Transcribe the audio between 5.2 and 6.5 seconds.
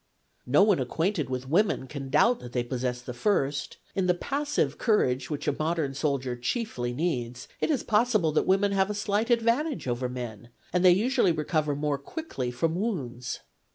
which a modern soldier